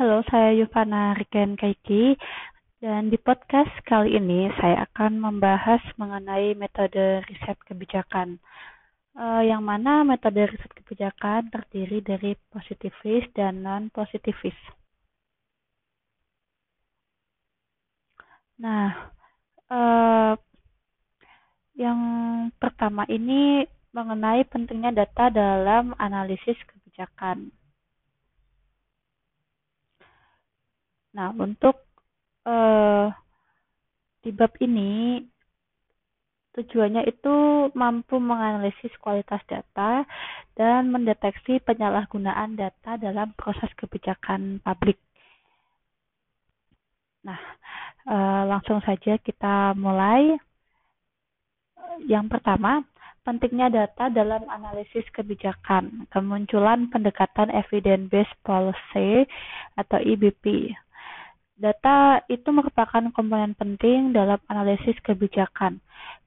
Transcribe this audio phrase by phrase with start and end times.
[0.00, 2.16] Halo, saya Yuvana Riken Kaiki
[2.80, 8.40] dan di podcast kali ini saya akan membahas mengenai metode riset kebijakan.
[9.12, 14.56] Uh, yang mana metode riset kebijakan terdiri dari positivis dan non-positivis.
[18.56, 19.12] Nah,
[19.68, 20.32] uh,
[21.76, 22.00] yang
[22.56, 27.59] pertama ini mengenai pentingnya data dalam analisis kebijakan.
[31.10, 31.76] Nah, untuk
[32.46, 33.10] uh,
[34.22, 35.18] di bab ini
[36.50, 37.34] tujuannya itu
[37.78, 40.02] mampu menganalisis kualitas data
[40.58, 44.98] dan mendeteksi penyalahgunaan data dalam proses kebijakan publik.
[47.26, 47.40] Nah,
[48.06, 50.38] uh, langsung saja kita mulai.
[52.06, 52.80] Yang pertama,
[53.26, 59.28] pentingnya data dalam analisis kebijakan, kemunculan pendekatan evidence-based policy
[59.76, 60.72] atau EBP.
[61.60, 65.76] Data itu merupakan komponen penting dalam analisis kebijakan,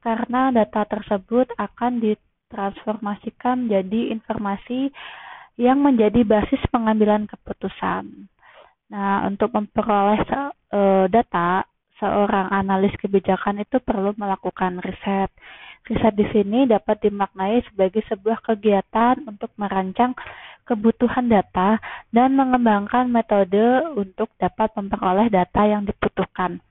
[0.05, 4.93] karena data tersebut akan ditransformasikan menjadi informasi
[5.57, 8.29] yang menjadi basis pengambilan keputusan.
[8.93, 10.21] Nah, untuk memperoleh
[10.69, 11.65] uh, data,
[11.97, 15.33] seorang analis kebijakan itu perlu melakukan riset.
[15.83, 20.15] Riset di sini dapat dimaknai sebagai sebuah kegiatan untuk merancang
[20.63, 26.63] kebutuhan data, dan mengembangkan metode untuk dapat memperoleh data yang dibutuhkan.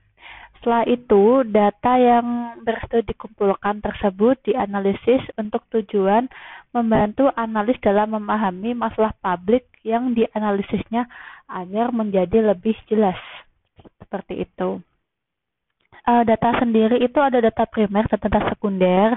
[0.57, 6.31] Setelah itu, data yang berhasil dikumpulkan tersebut dianalisis untuk tujuan
[6.71, 11.05] membantu analis dalam memahami masalah publik yang dianalisisnya
[11.51, 13.19] agar menjadi lebih jelas.
[13.99, 14.79] Seperti itu.
[16.03, 19.15] Uh, data sendiri itu ada data primer dan data sekunder.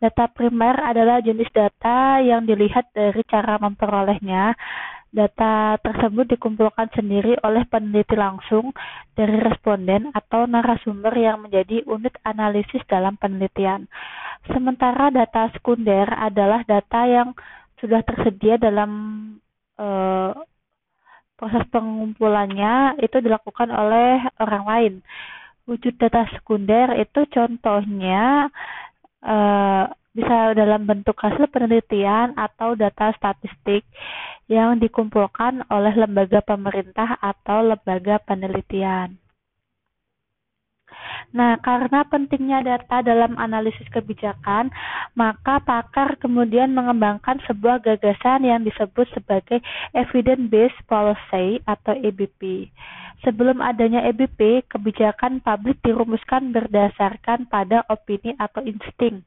[0.00, 4.56] Data primer adalah jenis data yang dilihat dari cara memperolehnya.
[5.14, 8.74] Data tersebut dikumpulkan sendiri oleh peneliti langsung
[9.14, 13.86] dari responden atau narasumber yang menjadi unit analisis dalam penelitian.
[14.50, 17.30] Sementara data sekunder adalah data yang
[17.78, 18.90] sudah tersedia dalam
[19.78, 20.34] uh,
[21.38, 24.94] proses pengumpulannya itu dilakukan oleh orang lain.
[25.64, 28.52] Wujud data sekunder itu contohnya
[29.24, 33.82] uh, bisa dalam bentuk hasil penelitian atau data statistik
[34.46, 39.18] yang dikumpulkan oleh lembaga pemerintah atau lembaga penelitian.
[41.34, 44.70] Nah, karena pentingnya data dalam analisis kebijakan,
[45.18, 49.58] maka pakar kemudian mengembangkan sebuah gagasan yang disebut sebagai
[49.90, 52.70] Evidence-Based Policy atau EBP.
[53.22, 59.22] Sebelum adanya EBP, kebijakan publik dirumuskan berdasarkan pada opini atau insting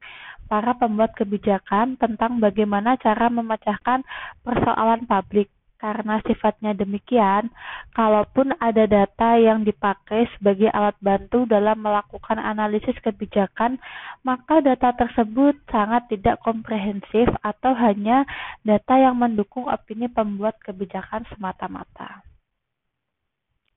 [0.48, 4.02] para pembuat kebijakan tentang bagaimana cara memecahkan
[4.42, 5.52] persoalan publik.
[5.78, 7.54] Karena sifatnya demikian,
[7.94, 13.78] kalaupun ada data yang dipakai sebagai alat bantu dalam melakukan analisis kebijakan,
[14.26, 18.26] maka data tersebut sangat tidak komprehensif atau hanya
[18.66, 22.26] data yang mendukung opini pembuat kebijakan semata-mata.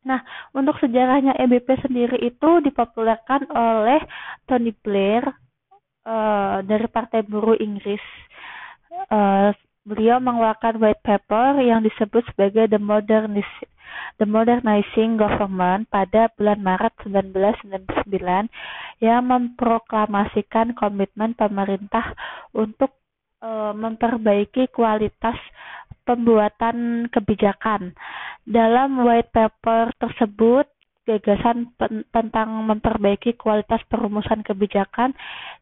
[0.02, 0.26] Nah,
[0.58, 4.02] untuk sejarahnya EBP sendiri itu dipopulerkan oleh
[4.50, 5.22] Tony Blair
[6.06, 8.02] uh, dari Partai Buruh Inggris.
[9.10, 9.54] Uh,
[9.86, 13.48] beliau mengeluarkan white paper yang disebut sebagai The Modernis
[14.18, 18.50] The Modernizing Government pada bulan Maret 1999
[19.02, 22.14] yang memproklamasikan komitmen pemerintah
[22.54, 22.94] untuk
[23.42, 25.36] uh, memperbaiki kualitas
[26.06, 27.94] pembuatan kebijakan.
[28.42, 30.66] Dalam white paper tersebut,
[31.06, 31.74] gagasan
[32.14, 35.14] tentang memperbaiki kualitas perumusan kebijakan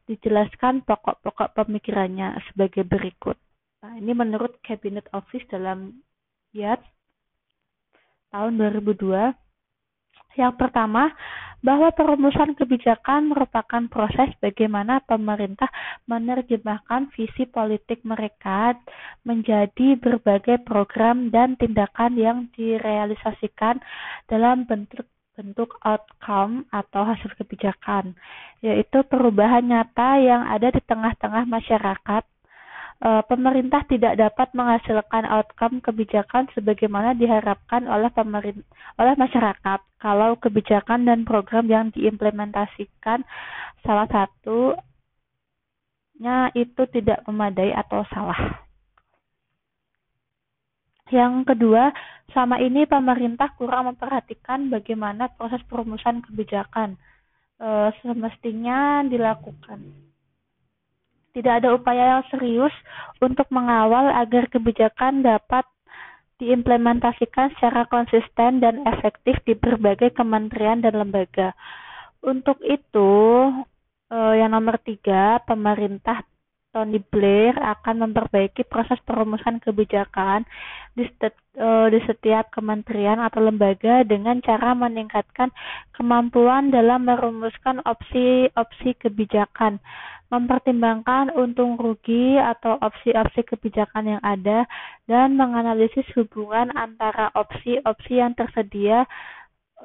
[0.07, 3.39] dijelaskan pokok-pokok pemikirannya sebagai berikut.
[3.79, 6.03] Nah, ini menurut Cabinet Office dalam
[6.51, 6.83] YAT
[8.35, 9.48] tahun 2002.
[10.39, 11.11] Yang pertama,
[11.59, 15.67] bahwa perumusan kebijakan merupakan proses bagaimana pemerintah
[16.07, 18.79] menerjemahkan visi politik mereka
[19.27, 23.83] menjadi berbagai program dan tindakan yang direalisasikan
[24.31, 25.03] dalam bentuk
[25.39, 28.11] bentuk outcome atau hasil kebijakan,
[28.59, 32.23] yaitu perubahan nyata yang ada di tengah-tengah masyarakat
[32.99, 38.67] pemerintah tidak dapat menghasilkan outcome kebijakan sebagaimana diharapkan oleh pemerintah
[38.99, 39.79] oleh masyarakat.
[40.03, 43.23] Kalau kebijakan dan program yang diimplementasikan
[43.87, 44.77] salah satunya
[46.51, 48.67] itu tidak memadai atau salah.
[51.09, 51.89] Yang kedua,
[52.35, 56.99] selama ini pemerintah kurang memperhatikan bagaimana proses perumusan kebijakan.
[57.59, 60.08] E, semestinya dilakukan
[61.33, 62.73] tidak ada upaya yang serius
[63.21, 65.65] untuk mengawal agar kebijakan dapat
[66.39, 71.51] diimplementasikan secara konsisten dan efektif di berbagai kementerian dan lembaga.
[72.23, 73.11] Untuk itu,
[74.11, 76.23] eh, yang nomor tiga, pemerintah
[76.69, 80.45] Tony Blair akan memperbaiki proses perumusan kebijakan
[80.93, 81.09] di,
[81.89, 85.49] di setiap kementerian atau lembaga dengan cara meningkatkan
[85.97, 89.81] kemampuan dalam merumuskan opsi-opsi kebijakan,
[90.29, 94.69] mempertimbangkan untung rugi atau opsi-opsi kebijakan yang ada,
[95.09, 99.09] dan menganalisis hubungan antara opsi-opsi yang tersedia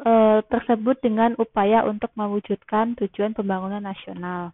[0.04, 4.52] uh, tersebut dengan upaya untuk mewujudkan tujuan pembangunan nasional.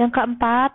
[0.00, 0.72] Yang keempat,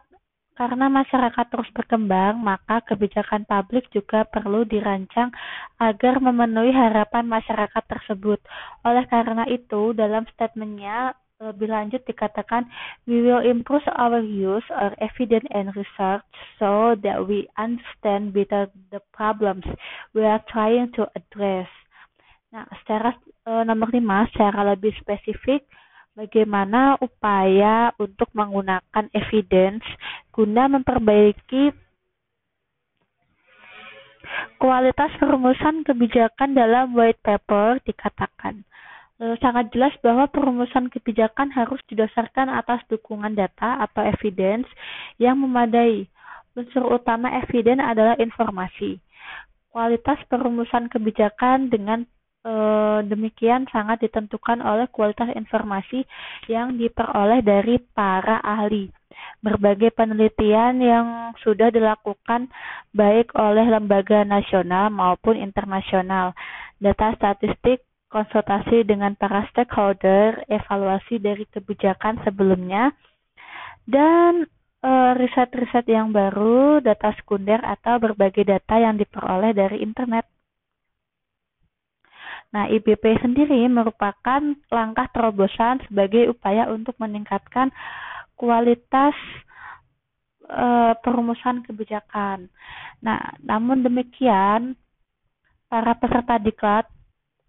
[0.54, 5.34] karena masyarakat terus berkembang, maka kebijakan publik juga perlu dirancang
[5.82, 8.38] agar memenuhi harapan masyarakat tersebut.
[8.86, 11.18] Oleh karena itu, dalam statementnya
[11.52, 12.64] lebih lanjut dikatakan,
[13.04, 16.24] we will improve our use of evidence and research
[16.56, 19.68] so that we understand better the problems
[20.16, 21.68] we are trying to address.
[22.56, 23.18] Nah, secara
[23.50, 25.66] uh, nomor lima, secara lebih spesifik,
[26.14, 29.82] bagaimana upaya untuk menggunakan evidence
[30.30, 31.74] guna memperbaiki
[34.62, 38.62] kualitas perumusan kebijakan dalam white paper dikatakan
[39.40, 44.68] sangat jelas bahwa perumusan kebijakan harus didasarkan atas dukungan data atau evidence
[45.22, 46.10] yang memadai.
[46.54, 49.02] Unsur utama evidence adalah informasi.
[49.74, 52.06] Kualitas perumusan kebijakan dengan
[52.46, 52.54] e,
[53.10, 56.06] demikian sangat ditentukan oleh kualitas informasi
[56.46, 58.94] yang diperoleh dari para ahli.
[59.42, 61.08] Berbagai penelitian yang
[61.42, 62.54] sudah dilakukan
[62.94, 66.38] baik oleh lembaga nasional maupun internasional,
[66.78, 67.82] data statistik,
[68.14, 72.94] konsultasi dengan para stakeholder, evaluasi dari kebijakan sebelumnya,
[73.90, 74.46] dan
[74.86, 80.30] eh, riset-riset yang baru, data sekunder atau berbagai data yang diperoleh dari internet.
[82.54, 87.74] Nah, IBP sendiri merupakan langkah terobosan sebagai upaya untuk meningkatkan
[88.38, 89.18] kualitas
[90.46, 92.54] e, perumusan kebijakan.
[93.02, 94.78] Nah, namun demikian,
[95.66, 96.86] para peserta diklat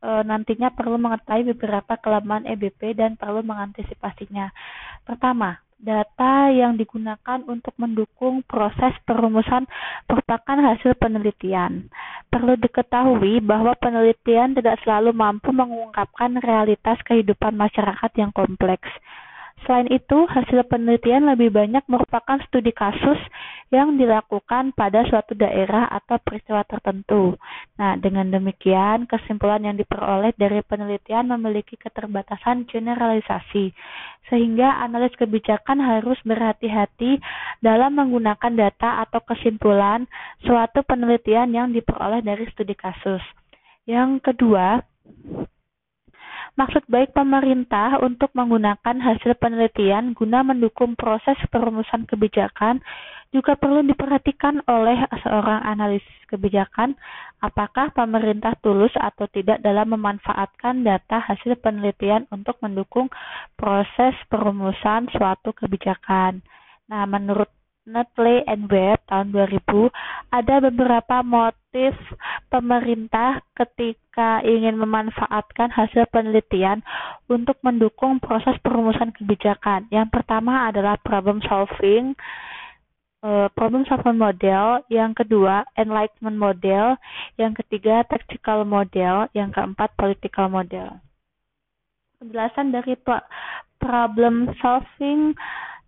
[0.04, 4.52] e, nantinya perlu mengetahui beberapa kelemahan EBP dan perlu mengantisipasinya.
[5.08, 9.64] Pertama, data yang digunakan untuk mendukung proses perumusan
[10.08, 11.88] merupakan hasil penelitian.
[12.28, 18.88] Perlu diketahui bahwa penelitian tidak selalu mampu mengungkapkan realitas kehidupan masyarakat yang kompleks.
[19.64, 23.16] Selain itu, hasil penelitian lebih banyak merupakan studi kasus
[23.72, 27.32] yang dilakukan pada suatu daerah atau peristiwa tertentu.
[27.81, 33.72] Nah, dengan demikian, kesimpulan yang diperoleh dari penelitian memiliki keterbatasan generalisasi,
[34.28, 37.25] sehingga analis kebijakan harus berhati-hati
[37.64, 40.05] dalam menggunakan data atau kesimpulan
[40.44, 43.25] suatu penelitian yang diperoleh dari studi kasus.
[43.88, 44.84] Yang kedua,
[46.54, 52.78] Maksud baik pemerintah untuk menggunakan hasil penelitian guna mendukung proses perumusan kebijakan
[53.34, 54.94] juga perlu diperhatikan oleh
[55.26, 56.94] seorang analis kebijakan
[57.42, 63.10] apakah pemerintah tulus atau tidak dalam memanfaatkan data hasil penelitian untuk mendukung
[63.58, 66.38] proses perumusan suatu kebijakan.
[66.86, 67.50] Nah, menurut
[67.84, 69.92] Netley and Web tahun 2000,
[70.32, 71.92] ada beberapa motif
[72.48, 76.80] pemerintah ketika ingin memanfaatkan hasil penelitian
[77.28, 79.85] untuk mendukung proses perumusan kebijakan.
[79.92, 82.16] Yang pertama adalah problem solving,
[83.20, 86.97] uh, problem solving model, yang kedua enlightenment model,
[87.37, 91.04] yang ketiga tactical model, yang keempat political model.
[92.16, 92.97] Penjelasan dari
[93.76, 95.37] problem solving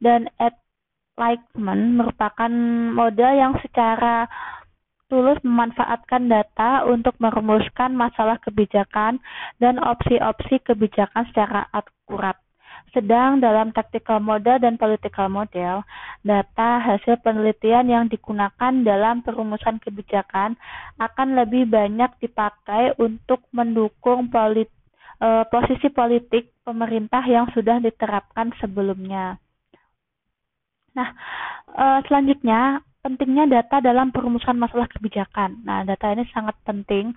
[0.04, 0.28] dan
[1.16, 2.52] Lightman merupakan
[2.92, 4.28] model yang secara
[5.08, 9.22] tulus memanfaatkan data untuk merumuskan masalah kebijakan
[9.56, 12.36] dan opsi-opsi kebijakan secara akurat.
[12.92, 15.84] Sedang dalam tactical model dan political model,
[16.20, 20.56] data hasil penelitian yang digunakan dalam perumusan kebijakan
[21.00, 24.68] akan lebih banyak dipakai untuk mendukung polit,
[25.24, 29.40] eh, posisi politik pemerintah yang sudah diterapkan sebelumnya.
[30.96, 31.08] Nah,
[31.76, 35.62] uh, selanjutnya pentingnya data dalam perumusan masalah kebijakan.
[35.62, 37.12] Nah, data ini sangat penting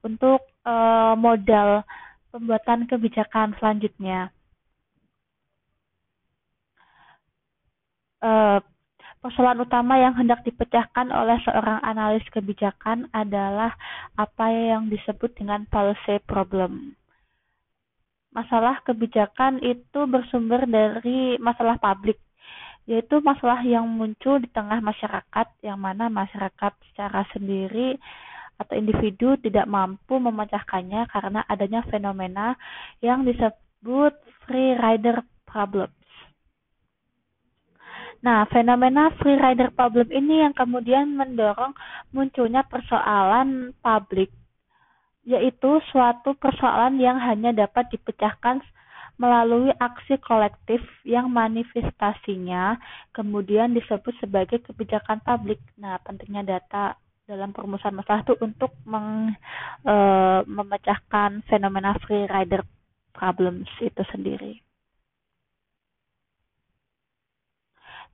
[0.00, 1.82] untuk uh, modal
[2.30, 4.30] pembuatan kebijakan selanjutnya.
[8.24, 8.56] Uh,
[9.20, 13.76] persoalan utama yang hendak dipecahkan oleh seorang analis kebijakan adalah
[14.16, 16.96] apa yang disebut dengan policy problem.
[18.32, 22.16] Masalah kebijakan itu bersumber dari masalah publik
[22.84, 27.96] yaitu masalah yang muncul di tengah masyarakat yang mana masyarakat secara sendiri
[28.60, 32.54] atau individu tidak mampu memecahkannya karena adanya fenomena
[33.02, 34.14] yang disebut
[34.46, 35.90] free rider problem.
[38.24, 41.76] Nah, fenomena free rider problem ini yang kemudian mendorong
[42.08, 44.32] munculnya persoalan publik,
[45.28, 48.64] yaitu suatu persoalan yang hanya dapat dipecahkan
[49.14, 52.78] melalui aksi kolektif yang manifestasinya
[53.14, 55.62] kemudian disebut sebagai kebijakan publik.
[55.78, 59.32] Nah, pentingnya data dalam perumusan masalah itu untuk meng,
[59.86, 59.94] e,
[60.44, 62.60] memecahkan fenomena free rider
[63.16, 64.64] problems itu sendiri.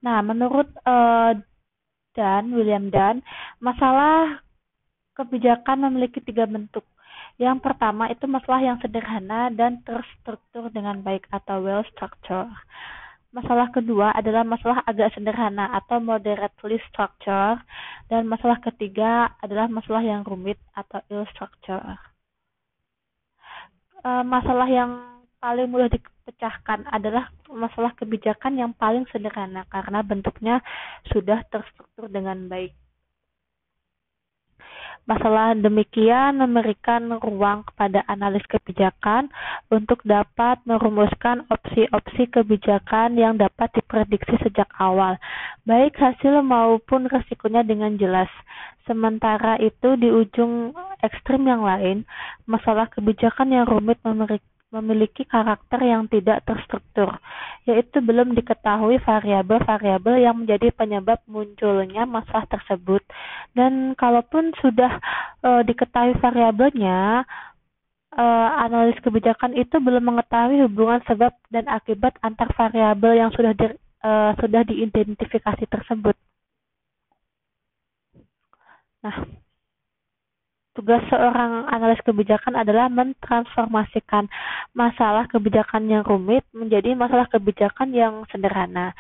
[0.01, 1.37] Nah, menurut uh,
[2.17, 3.21] Dan William Dan,
[3.61, 4.41] masalah
[5.13, 6.85] kebijakan memiliki tiga bentuk.
[7.41, 12.53] Yang pertama itu masalah yang sederhana dan terstruktur dengan baik atau well structured.
[13.33, 17.63] Masalah kedua adalah masalah agak sederhana atau moderately structured
[18.13, 21.97] dan masalah ketiga adalah masalah yang rumit atau ill structured.
[24.05, 24.91] Uh, masalah yang
[25.41, 30.61] paling mudah dipecahkan adalah masalah kebijakan yang paling sederhana karena bentuknya
[31.09, 32.80] sudah terstruktur dengan baik.
[35.09, 39.33] Masalah demikian memberikan ruang kepada analis kebijakan
[39.73, 45.17] untuk dapat merumuskan opsi-opsi kebijakan yang dapat diprediksi sejak awal,
[45.65, 48.31] baik hasil maupun resikonya dengan jelas.
[48.85, 52.05] Sementara itu di ujung ekstrim yang lain,
[52.45, 53.99] masalah kebijakan yang rumit
[54.71, 57.11] memiliki karakter yang tidak terstruktur,
[57.67, 63.03] yaitu belum diketahui variabel-variabel yang menjadi penyebab munculnya masalah tersebut.
[63.51, 65.03] Dan kalaupun sudah
[65.43, 67.27] e, diketahui variabelnya,
[68.15, 68.25] e,
[68.63, 73.75] analis kebijakan itu belum mengetahui hubungan sebab dan akibat antar variabel yang sudah di,
[74.07, 76.15] e, sudah diidentifikasi tersebut.
[79.03, 79.17] Nah,
[80.71, 84.31] Tugas seorang analis kebijakan adalah mentransformasikan
[84.71, 88.95] masalah kebijakan yang rumit menjadi masalah kebijakan yang sederhana.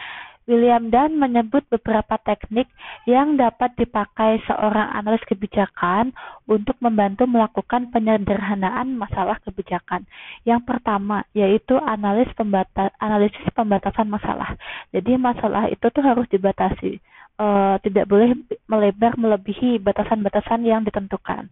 [0.51, 2.67] William Dunn menyebut beberapa teknik
[3.07, 6.11] yang dapat dipakai seorang analis kebijakan
[6.51, 10.03] untuk membantu melakukan penyederhanaan masalah kebijakan.
[10.43, 14.59] Yang pertama yaitu analis pembata analisis pembatasan masalah.
[14.91, 16.99] Jadi masalah itu tuh harus dibatasi
[17.41, 18.37] uh, tidak boleh
[18.69, 21.49] melebar melebihi batasan-batasan yang ditentukan.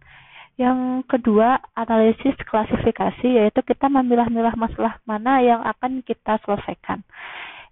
[0.59, 7.01] Yang kedua, analisis klasifikasi, yaitu kita memilah-milah masalah mana yang akan kita selesaikan.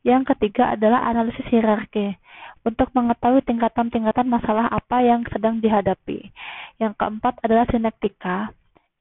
[0.07, 2.15] Yang ketiga adalah analisis hierarki,
[2.63, 6.31] untuk mengetahui tingkatan-tingkatan masalah apa yang sedang dihadapi.
[6.79, 8.51] Yang keempat adalah sinektika.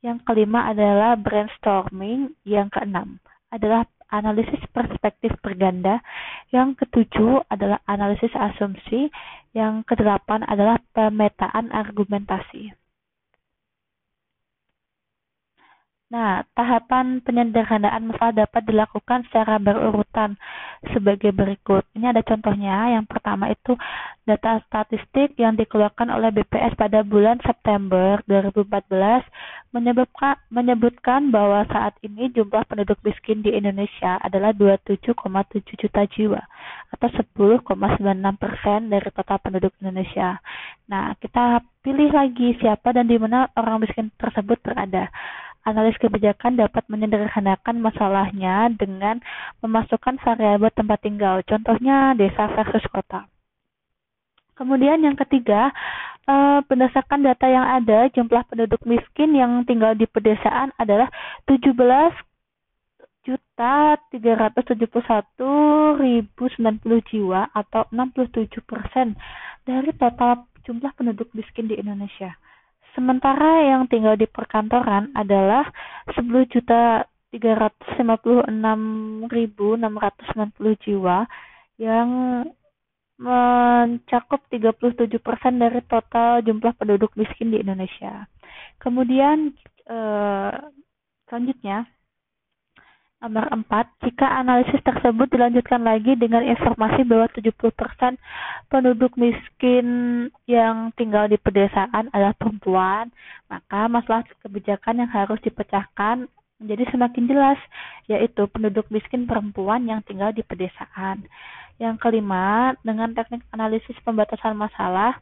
[0.03, 2.35] Yang kelima adalah brainstorming.
[2.47, 3.19] Yang keenam
[3.51, 6.01] adalah analisis perspektif berganda.
[6.55, 9.11] Yang ketujuh adalah analisis asumsi.
[9.57, 12.86] Yang kedelapan adalah pemetaan argumentasi.
[16.07, 20.39] Nah, tahapan penyederhanaan masalah dapat dilakukan secara berurutan
[20.95, 21.83] sebagai berikut.
[21.99, 22.95] Ini ada contohnya.
[22.95, 23.75] Yang pertama itu
[24.23, 29.27] data statistik yang dikeluarkan oleh BPS pada bulan September 2014
[30.55, 35.11] menyebutkan, bahwa saat ini jumlah penduduk miskin di Indonesia adalah 27,7
[35.75, 36.39] juta jiwa
[36.95, 37.67] atau 10,96
[38.39, 40.39] persen dari total penduduk Indonesia.
[40.87, 45.11] Nah, kita pilih lagi siapa dan di mana orang miskin tersebut berada
[45.67, 49.19] analis kebijakan dapat menyederhanakan masalahnya dengan
[49.61, 53.27] memasukkan variabel tempat tinggal, contohnya desa versus kota.
[54.55, 55.75] Kemudian yang ketiga,
[56.25, 61.13] eh, berdasarkan data yang ada, jumlah penduduk miskin yang tinggal di pedesaan adalah
[61.45, 61.77] 17
[63.27, 69.19] juta 371.090 jiwa atau 67 persen
[69.67, 72.39] dari total jumlah penduduk miskin di Indonesia.
[72.97, 75.69] Sementara yang tinggal di perkantoran adalah
[76.17, 79.29] 10 juta 356.690
[80.81, 81.29] jiwa
[81.77, 82.09] yang
[83.21, 85.13] mencakup 37%
[85.61, 88.25] dari total jumlah penduduk miskin di Indonesia.
[88.81, 89.53] Kemudian
[89.89, 90.53] eh,
[91.29, 91.85] selanjutnya
[93.27, 98.15] Nomor 4, jika analisis tersebut dilanjutkan lagi dengan informasi bahwa 70%
[98.71, 99.87] penduduk miskin
[100.47, 103.11] yang tinggal di pedesaan adalah perempuan,
[103.51, 106.31] maka masalah kebijakan yang harus dipecahkan
[106.63, 107.59] menjadi semakin jelas,
[108.07, 111.27] yaitu penduduk miskin perempuan yang tinggal di pedesaan.
[111.83, 115.19] Yang kelima, dengan teknik analisis pembatasan masalah,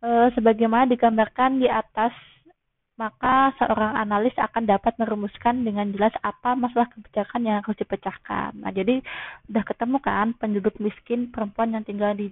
[0.00, 2.16] eh, sebagaimana digambarkan di atas
[2.94, 8.54] maka seorang analis akan dapat merumuskan dengan jelas apa masalah kebijakan yang harus dipecahkan.
[8.54, 9.02] Nah, jadi
[9.50, 12.30] sudah ketemu kan penduduk miskin perempuan yang tinggal di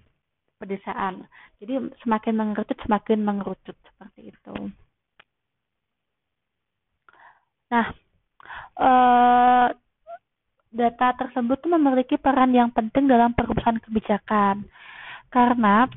[0.62, 1.26] pedesaan.
[1.58, 4.54] Jadi semakin mengerucut semakin mengerucut seperti itu.
[7.74, 7.86] Nah,
[8.78, 9.68] eh,
[10.72, 14.62] data tersebut memiliki peran yang penting dalam perumusan kebijakan
[15.34, 15.90] karena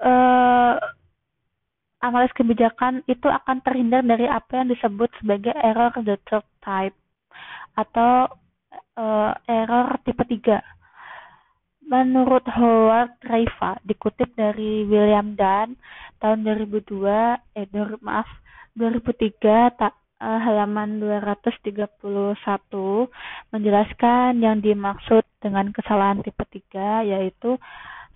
[0.00, 0.74] eh,
[2.00, 6.96] analis kebijakan itu akan terhindar dari apa yang disebut sebagai error the third type
[7.76, 8.28] atau
[8.96, 10.60] uh, error tipe 3.
[11.90, 15.74] Menurut Howard Raifa, dikutip dari William Dunn
[16.22, 17.66] tahun 2002, eh
[18.04, 18.28] maaf
[18.78, 19.92] 2003 tak
[20.22, 21.98] uh, halaman 231
[23.50, 27.58] menjelaskan yang dimaksud dengan kesalahan tipe 3 yaitu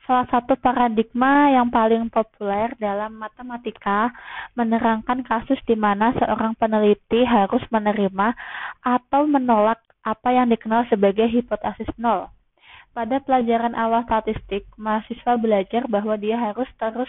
[0.05, 4.13] Salah satu paradigma yang paling populer dalam matematika
[4.53, 8.37] menerangkan kasus di mana seorang peneliti harus menerima
[8.85, 12.29] atau menolak apa yang dikenal sebagai hipotesis nol.
[12.93, 17.09] Pada pelajaran awal statistik, mahasiswa belajar bahwa dia harus terus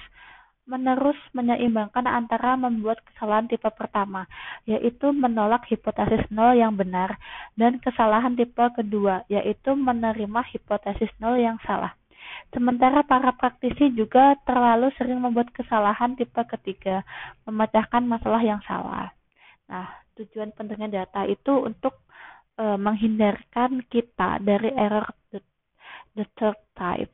[0.64, 4.24] menerus menyeimbangkan antara membuat kesalahan tipe pertama,
[4.64, 7.20] yaitu menolak hipotesis nol yang benar,
[7.60, 11.92] dan kesalahan tipe kedua, yaitu menerima hipotesis nol yang salah.
[12.54, 17.04] Sementara para praktisi juga terlalu sering membuat kesalahan tipe ketiga,
[17.48, 19.12] memecahkan masalah yang salah.
[19.68, 22.06] Nah, tujuan pentingnya data itu untuk
[22.56, 25.44] e, menghindarkan kita dari error the,
[26.16, 27.12] the third type.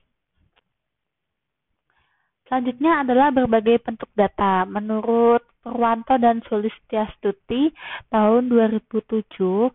[2.51, 4.67] Selanjutnya adalah berbagai bentuk data.
[4.67, 7.71] Menurut Purwanto dan Sulistiastuti
[8.11, 9.71] tahun 2007,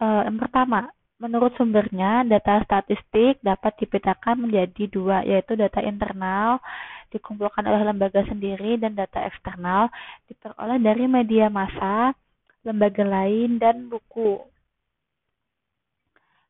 [0.00, 6.62] eh, yang pertama, Menurut sumbernya, data statistik dapat dipetakan menjadi dua, yaitu data internal
[7.10, 9.90] dikumpulkan oleh lembaga sendiri dan data eksternal
[10.30, 12.14] diperoleh dari media massa,
[12.62, 14.38] lembaga lain, dan buku.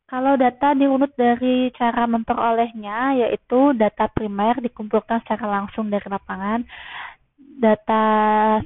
[0.08, 6.60] Kalau data dirunut dari cara memperolehnya, yaitu data primer dikumpulkan secara langsung dari lapangan,
[7.36, 8.04] data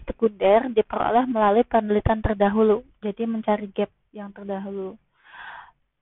[0.02, 4.99] sekunder diperoleh melalui penelitian terdahulu, jadi mencari gap yang terdahulu.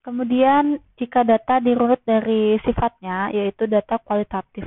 [0.00, 4.64] Kemudian jika data dirunut dari sifatnya, yaitu data kualitatif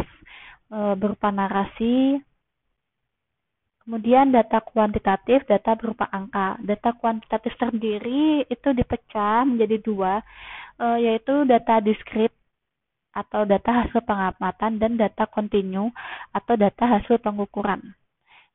[0.70, 2.22] e, berupa narasi,
[3.82, 6.62] kemudian data kuantitatif, data berupa angka.
[6.62, 10.22] Data kuantitatif sendiri itu dipecah menjadi dua,
[10.78, 12.30] e, yaitu data diskrit
[13.18, 15.90] atau data hasil pengamatan dan data kontinu
[16.30, 17.82] atau data hasil pengukuran.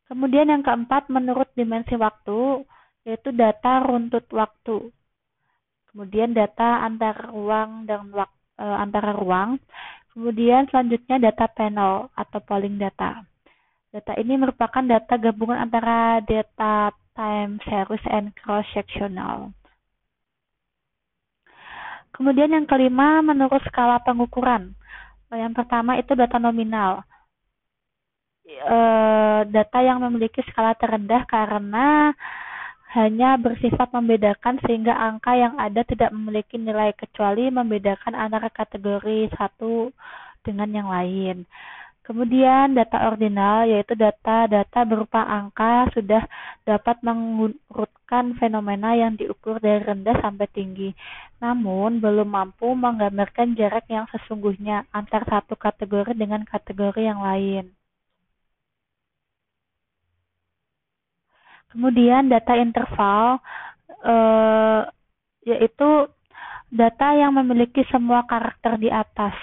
[0.06, 2.62] Kemudian yang keempat menurut dimensi waktu,
[3.02, 4.94] yaitu data runtut waktu
[5.98, 9.58] kemudian data antar ruang dan wak, e, antara ruang,
[10.14, 13.26] kemudian selanjutnya data panel atau polling data.
[13.90, 19.50] Data ini merupakan data gabungan antara data time series and cross sectional.
[22.14, 24.78] Kemudian yang kelima menurut skala pengukuran.
[25.34, 27.02] Yang pertama itu data nominal.
[28.46, 28.78] E,
[29.50, 32.14] data yang memiliki skala terendah karena
[32.96, 39.92] hanya bersifat membedakan sehingga angka yang ada tidak memiliki nilai kecuali membedakan antara kategori satu
[40.40, 41.44] dengan yang lain.
[42.08, 46.24] Kemudian data ordinal yaitu data-data berupa angka sudah
[46.64, 50.96] dapat mengurutkan fenomena yang diukur dari rendah sampai tinggi.
[51.44, 57.77] Namun belum mampu menggambarkan jarak yang sesungguhnya antar satu kategori dengan kategori yang lain.
[61.68, 63.40] Kemudian data interval
[64.04, 64.82] eh,
[65.44, 66.08] yaitu
[66.68, 69.36] data yang memiliki semua karakter di atas,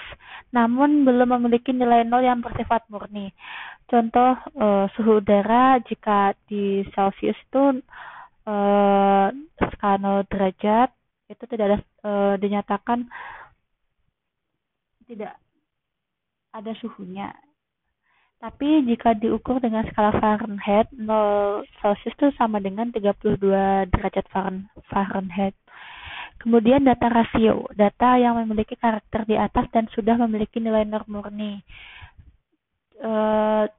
[0.54, 3.30] namun belum memiliki nilai nol yang bersifat murni.
[3.86, 7.64] Contoh eh, suhu udara jika di Celsius itu
[8.46, 9.26] eh,
[9.74, 10.90] skala 0 derajat
[11.26, 13.06] itu tidak ada eh, dinyatakan
[15.06, 15.34] tidak
[16.54, 17.30] ada suhunya
[18.36, 24.26] tapi jika diukur dengan skala Fahrenheit, 0 Celsius itu sama dengan 32 derajat
[24.92, 25.56] Fahrenheit.
[26.36, 31.64] Kemudian data rasio, data yang memiliki karakter di atas dan sudah memiliki nilai norm murni.
[33.00, 33.10] E,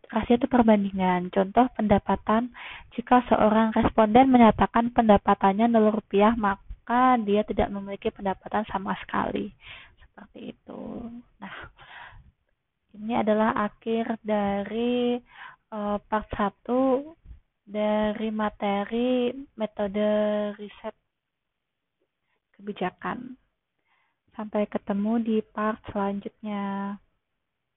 [0.10, 1.30] rasio itu perbandingan.
[1.30, 2.50] Contoh pendapatan,
[2.98, 9.54] jika seorang responden menyatakan pendapatannya 0 rupiah, maka dia tidak memiliki pendapatan sama sekali.
[10.02, 10.82] Seperti itu.
[11.38, 11.77] Nah,
[12.98, 15.22] ini adalah akhir dari
[15.72, 16.66] uh, part 1
[17.68, 20.10] dari materi metode
[20.58, 20.96] riset
[22.58, 23.38] kebijakan.
[24.34, 26.98] Sampai ketemu di part selanjutnya.